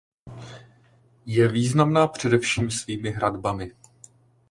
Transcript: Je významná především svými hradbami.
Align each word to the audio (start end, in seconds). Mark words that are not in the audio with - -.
Je 1.25 1.47
významná 1.47 2.07
především 2.07 2.71
svými 2.71 3.09
hradbami. 3.09 3.71